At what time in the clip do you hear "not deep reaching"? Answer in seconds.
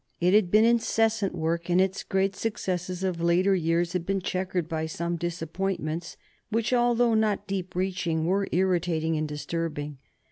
7.13-8.25